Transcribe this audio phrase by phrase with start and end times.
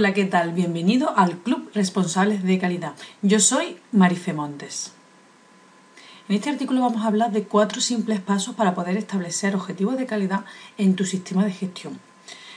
[0.00, 0.54] Hola, ¿qué tal?
[0.54, 2.94] Bienvenido al Club Responsables de Calidad.
[3.20, 4.92] Yo soy Marife Montes.
[6.26, 10.06] En este artículo vamos a hablar de cuatro simples pasos para poder establecer objetivos de
[10.06, 10.46] calidad
[10.78, 12.00] en tu sistema de gestión.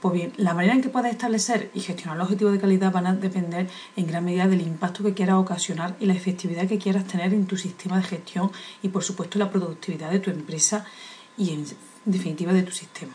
[0.00, 3.08] Pues bien, la manera en que puedes establecer y gestionar los objetivos de calidad van
[3.08, 7.04] a depender en gran medida del impacto que quieras ocasionar y la efectividad que quieras
[7.08, 10.84] tener en tu sistema de gestión y por supuesto la productividad de tu empresa
[11.36, 11.64] y en
[12.04, 13.12] definitiva de tu sistema.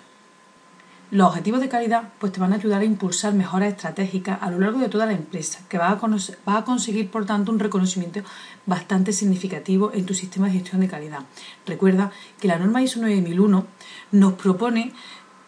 [1.11, 4.59] Los objetivos de calidad pues, te van a ayudar a impulsar mejoras estratégicas a lo
[4.59, 5.97] largo de toda la empresa, que vas
[6.45, 8.21] a, conseguir, por tanto, un reconocimiento
[8.67, 11.21] bastante significativo en tu sistema de gestión de calidad.
[11.65, 13.65] Recuerda que la norma ISO 9001
[14.11, 14.93] nos propone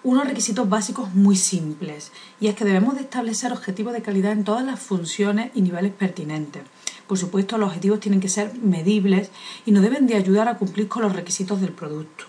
[0.03, 4.43] unos requisitos básicos muy simples, y es que debemos de establecer objetivos de calidad en
[4.43, 6.63] todas las funciones y niveles pertinentes.
[7.05, 9.29] Por supuesto, los objetivos tienen que ser medibles
[9.67, 12.25] y nos deben de ayudar a cumplir con los requisitos del producto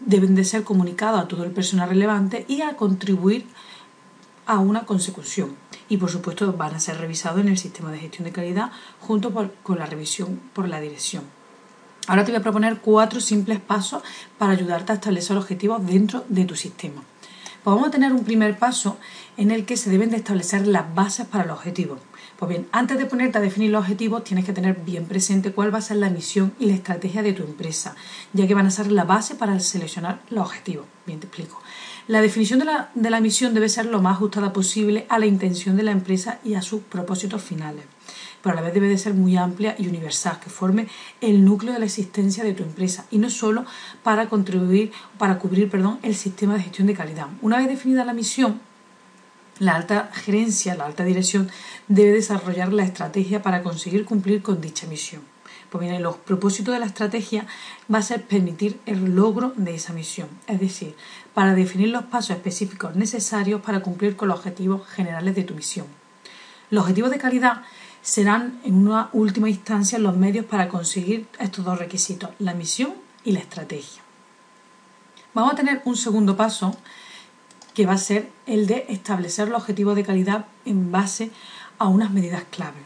[0.00, 3.46] deben de ser comunicados a todo el personal relevante y a contribuir
[4.46, 5.56] a una consecución.
[5.88, 9.32] Y por supuesto van a ser revisados en el sistema de gestión de calidad junto
[9.62, 11.24] con la revisión por la dirección.
[12.06, 14.02] Ahora te voy a proponer cuatro simples pasos
[14.38, 17.02] para ayudarte a establecer objetivos dentro de tu sistema.
[17.62, 18.96] Pues vamos a tener un primer paso
[19.36, 22.00] en el que se deben de establecer las bases para los objetivos.
[22.38, 25.72] Pues bien, antes de ponerte a definir los objetivos, tienes que tener bien presente cuál
[25.72, 27.96] va a ser la misión y la estrategia de tu empresa,
[28.32, 30.86] ya que van a ser la base para seleccionar los objetivos.
[31.04, 31.60] Bien, te explico.
[32.08, 35.26] La definición de la, de la misión debe ser lo más ajustada posible a la
[35.26, 37.84] intención de la empresa y a sus propósitos finales
[38.42, 40.88] pero a la vez debe de ser muy amplia y universal, que forme
[41.20, 43.64] el núcleo de la existencia de tu empresa y no solo
[44.02, 47.28] para contribuir, para cubrir, perdón, el sistema de gestión de calidad.
[47.42, 48.60] Una vez definida la misión,
[49.58, 51.50] la alta gerencia, la alta dirección,
[51.86, 55.22] debe desarrollar la estrategia para conseguir cumplir con dicha misión.
[55.70, 57.46] Pues bien, los propósitos de la estrategia
[57.92, 60.96] va a ser permitir el logro de esa misión, es decir,
[61.32, 65.86] para definir los pasos específicos necesarios para cumplir con los objetivos generales de tu misión.
[66.70, 67.62] Los objetivos de calidad
[68.02, 72.94] serán en una última instancia los medios para conseguir estos dos requisitos, la misión
[73.24, 74.02] y la estrategia.
[75.34, 76.76] Vamos a tener un segundo paso
[77.74, 81.30] que va a ser el de establecer los objetivos de calidad en base
[81.78, 82.78] a unas medidas clave.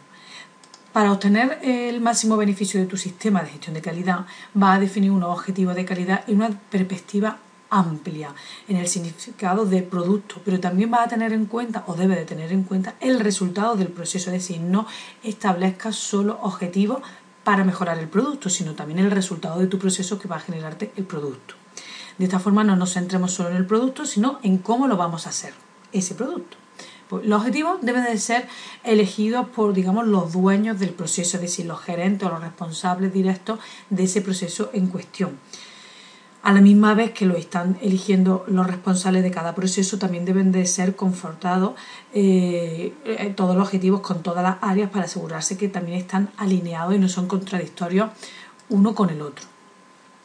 [0.93, 4.27] Para obtener el máximo beneficio de tu sistema de gestión de calidad,
[4.61, 7.39] va a definir unos objetivos de calidad en una perspectiva
[7.71, 8.35] amplia
[8.69, 12.25] en el significado de producto, pero también va a tener en cuenta o debe de
[12.25, 14.87] tener en cuenta el resultado del proceso, es decir, no
[15.23, 17.03] establezcas solo objetivos
[17.43, 20.93] para mejorar el producto, sino también el resultado de tu proceso que va a generarte
[20.97, 21.55] el producto.
[22.19, 25.27] De esta forma no nos centremos solo en el producto, sino en cómo lo vamos
[25.27, 25.53] a hacer,
[25.93, 26.57] ese producto.
[27.09, 28.49] Pues, los objetivos deben de ser
[28.83, 33.61] elegidos por, digamos, los dueños del proceso, es decir, los gerentes o los responsables directos
[33.91, 35.39] de ese proceso en cuestión.
[36.45, 40.53] A la misma vez que lo están eligiendo los responsables de cada proceso, también deben
[40.53, 41.73] de ser confortados
[42.13, 42.93] eh,
[43.35, 47.09] todos los objetivos con todas las áreas para asegurarse que también están alineados y no
[47.09, 48.11] son contradictorios
[48.69, 49.47] uno con el otro.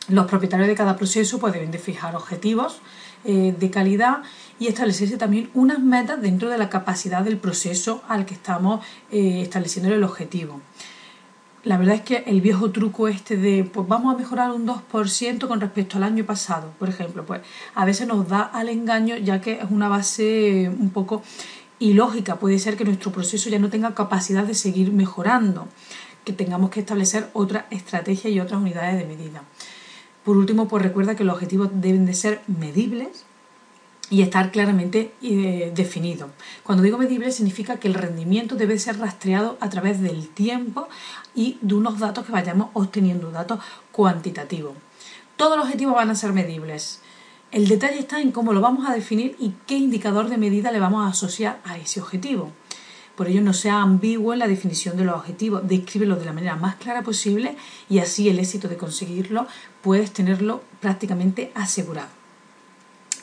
[0.09, 2.81] Los propietarios de cada proceso pues, deben de fijar objetivos
[3.23, 4.23] eh, de calidad
[4.59, 9.41] y establecerse también unas metas dentro de la capacidad del proceso al que estamos eh,
[9.41, 10.59] estableciendo el objetivo.
[11.65, 15.47] La verdad es que el viejo truco este de pues vamos a mejorar un 2%
[15.47, 17.41] con respecto al año pasado, por ejemplo, pues
[17.75, 21.21] a veces nos da al engaño ya que es una base un poco
[21.79, 22.37] ilógica.
[22.37, 25.67] Puede ser que nuestro proceso ya no tenga capacidad de seguir mejorando,
[26.23, 29.43] que tengamos que establecer otra estrategia y otras unidades de medida.
[30.23, 33.25] Por último, pues recuerda que los objetivos deben de ser medibles
[34.09, 36.31] y estar claramente eh, definidos.
[36.63, 40.87] Cuando digo medible significa que el rendimiento debe ser rastreado a través del tiempo
[41.35, 43.59] y de unos datos que vayamos obteniendo, datos
[43.91, 44.73] cuantitativos.
[45.37, 47.01] Todos los objetivos van a ser medibles.
[47.51, 50.79] El detalle está en cómo lo vamos a definir y qué indicador de medida le
[50.79, 52.51] vamos a asociar a ese objetivo.
[53.15, 56.55] Por ello, no sea ambiguo en la definición de los objetivos, descríbelo de la manera
[56.55, 57.57] más clara posible
[57.89, 59.45] y así el éxito de conseguirlo
[59.81, 62.18] puedes tenerlo prácticamente asegurado.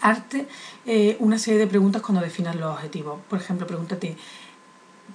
[0.01, 0.49] Arte
[0.87, 3.21] eh, una serie de preguntas cuando definas los objetivos.
[3.29, 4.17] Por ejemplo, pregúntate,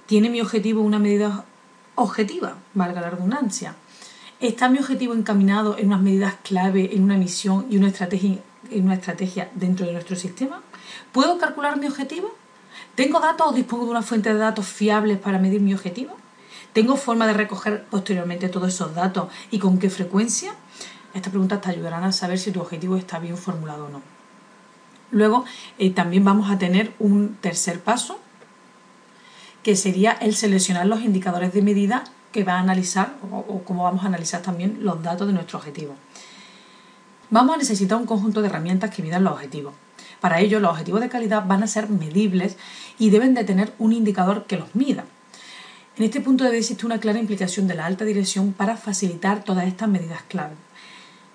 [0.06, 1.44] ¿tiene mi objetivo una medida
[1.94, 2.56] objetiva?
[2.74, 3.74] Valga la redundancia.
[4.40, 8.38] ¿Está mi objetivo encaminado en unas medidas clave, en una misión y una estrategia,
[8.70, 10.62] en una estrategia dentro de nuestro sistema?
[11.12, 12.34] ¿Puedo calcular mi objetivo?
[12.94, 16.16] ¿Tengo datos o dispongo de una fuente de datos fiables para medir mi objetivo?
[16.72, 20.54] ¿Tengo forma de recoger posteriormente todos esos datos y con qué frecuencia?
[21.14, 24.21] Estas preguntas te ayudarán a saber si tu objetivo está bien formulado o no.
[25.12, 25.44] Luego
[25.78, 28.18] eh, también vamos a tener un tercer paso,
[29.62, 34.02] que sería el seleccionar los indicadores de medida que va a analizar o, cómo vamos
[34.02, 35.94] a analizar también los datos de nuestro objetivo.
[37.30, 39.74] Vamos a necesitar un conjunto de herramientas que midan los objetivos.
[40.20, 42.56] Para ello, los objetivos de calidad van a ser medibles
[42.98, 45.04] y deben de tener un indicador que los mida.
[45.96, 49.66] En este punto debe existir una clara implicación de la alta dirección para facilitar todas
[49.66, 50.54] estas medidas clave.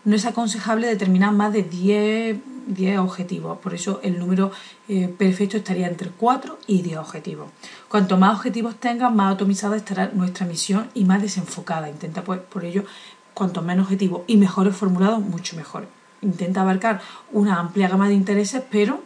[0.08, 2.38] No es aconsejable determinar más de 10,
[2.68, 4.54] 10 objetivos, por eso el número
[4.88, 7.50] eh, perfecto estaría entre 4 y 10 objetivos.
[7.90, 11.90] Cuanto más objetivos tengas, más atomizada estará nuestra misión y más desenfocada.
[11.90, 12.86] Intenta, pues, por ello,
[13.34, 15.90] cuanto menos objetivos y mejores formulados, mucho mejor.
[16.22, 17.02] Intenta abarcar
[17.34, 19.02] una amplia gama de intereses, pero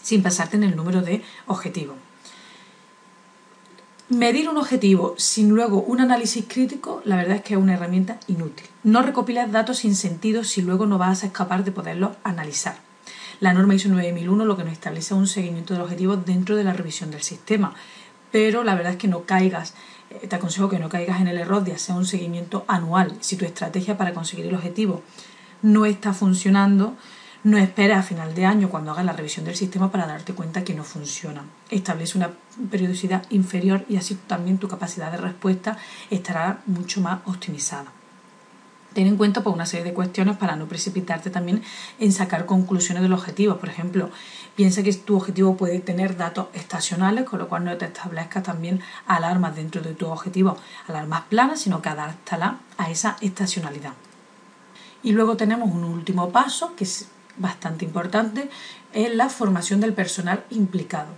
[0.00, 1.96] sin pasarte en el número de objetivos.
[4.14, 8.20] Medir un objetivo sin luego un análisis crítico, la verdad es que es una herramienta
[8.28, 8.64] inútil.
[8.84, 12.76] No recopiles datos sin sentido si luego no vas a escapar de poderlos analizar.
[13.40, 16.62] La norma ISO 9001 lo que nos establece es un seguimiento del objetivo dentro de
[16.62, 17.74] la revisión del sistema,
[18.30, 19.74] pero la verdad es que no caigas,
[20.10, 23.16] eh, te aconsejo que no caigas en el error de hacer un seguimiento anual.
[23.18, 25.02] Si tu estrategia para conseguir el objetivo
[25.60, 26.94] no está funcionando,
[27.44, 30.64] no esperes a final de año cuando hagas la revisión del sistema para darte cuenta
[30.64, 31.44] que no funciona.
[31.70, 32.30] Establece una
[32.70, 35.76] periodicidad inferior y así también tu capacidad de respuesta
[36.10, 37.92] estará mucho más optimizada.
[38.94, 41.62] Ten en cuenta pues, una serie de cuestiones para no precipitarte también
[41.98, 43.56] en sacar conclusiones del objetivo.
[43.58, 44.08] Por ejemplo,
[44.54, 48.80] piensa que tu objetivo puede tener datos estacionales, con lo cual no te establezcas también
[49.06, 50.56] alarmas dentro de tu objetivo,
[50.86, 53.92] alarmas planas, sino que adáptala a esa estacionalidad.
[55.02, 58.48] Y luego tenemos un último paso, que es bastante importante,
[58.92, 61.08] es la formación del personal implicado.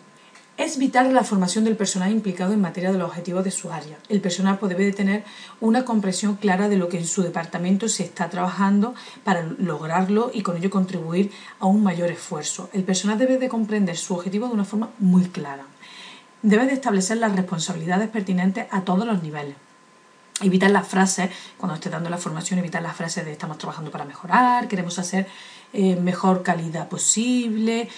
[0.57, 3.99] Es vital la formación del personal implicado en materia de los objetivos de su área.
[4.09, 5.25] El personal pues, debe de tener
[5.61, 10.41] una comprensión clara de lo que en su departamento se está trabajando para lograrlo y
[10.41, 11.31] con ello contribuir
[11.61, 12.71] a un mayor esfuerzo.
[12.73, 15.67] El personal debe de comprender su objetivo de una forma muy clara.
[16.41, 19.66] Debe de establecer las responsabilidades pertinentes a todos los niveles.
[20.43, 24.05] Evitar las frases, cuando esté dando la formación, evitar las frases de estamos trabajando para
[24.05, 25.27] mejorar, queremos hacer
[25.73, 27.89] eh, mejor calidad posible.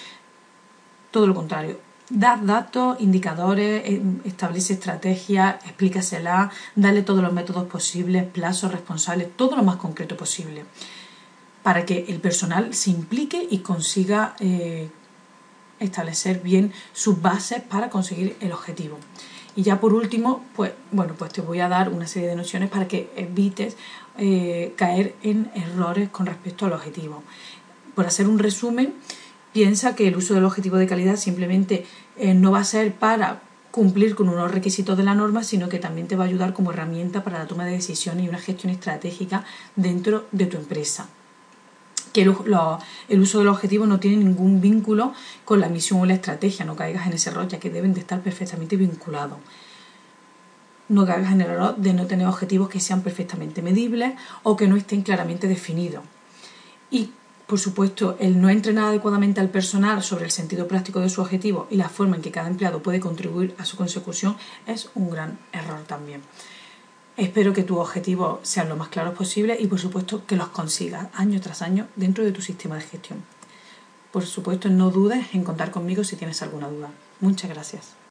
[1.11, 1.81] Todo lo contrario.
[2.11, 9.57] Da datos, indicadores, eh, establece estrategias, explícasela, dale todos los métodos posibles, plazos responsables, todo
[9.57, 10.65] lo más concreto posible,
[11.65, 14.89] para que el personal se implique y consiga eh,
[15.81, 18.97] establecer bien sus bases para conseguir el objetivo.
[19.59, 22.71] Y ya por último, pues bueno, pues te voy a dar una serie de nociones
[22.71, 23.77] para que evites
[24.17, 27.25] eh, caer en errores con respecto al objetivo.
[27.97, 28.95] Por hacer un resumen,
[29.53, 31.85] piensa que el uso del objetivo de calidad simplemente
[32.17, 35.81] eh, no va a ser para cumplir con unos requisitos de la norma, sino que
[35.81, 38.73] también te va a ayudar como herramienta para la toma de decisiones y una gestión
[38.73, 39.45] estratégica
[39.75, 41.09] dentro de tu empresa
[42.19, 45.13] que el, uso del objetivo no tiene ningún vínculo
[45.45, 48.01] con la misión o la estrategia, no caigas en ese error, ya que deben de
[48.01, 49.39] estar perfectamente vinculados.
[50.89, 54.67] No caigas en el error de no tener objetivos que sean perfectamente medibles o que
[54.67, 56.03] no estén claramente definidos.
[56.91, 57.11] Y,
[57.47, 61.69] por supuesto, el no entrenar adecuadamente al personal sobre el sentido práctico de su objetivo
[61.71, 64.37] y la forma en que cada empleado puede contribuir a su consecución
[64.67, 66.23] es un gran error también.
[67.19, 71.09] Espero que tus objetivos sean lo más claros posible y por supuesto que los consigas
[71.15, 73.25] año tras año dentro de tu sistema de gestión.
[74.13, 76.91] Por supuesto, no dudes en contar conmigo si tienes alguna duda.
[77.21, 77.99] Muchas gracias.